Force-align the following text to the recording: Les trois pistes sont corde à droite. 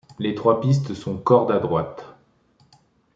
Les 0.17 0.33
trois 0.33 0.61
pistes 0.61 0.95
sont 0.95 1.15
corde 1.19 1.51
à 1.51 1.59
droite. 1.59 2.07